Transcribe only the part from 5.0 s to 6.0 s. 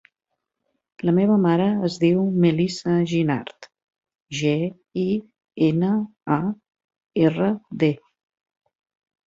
i, ena,